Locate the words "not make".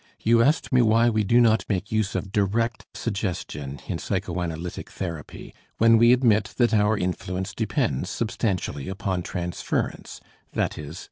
1.39-1.91